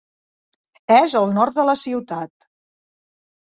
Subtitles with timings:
[0.95, 2.49] És al nord de la ciutat.